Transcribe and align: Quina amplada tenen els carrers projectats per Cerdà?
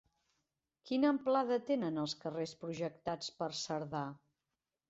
Quina 0.89 1.11
amplada 1.15 1.59
tenen 1.69 2.05
els 2.05 2.17
carrers 2.23 2.57
projectats 2.65 3.31
per 3.43 3.55
Cerdà? 3.63 4.07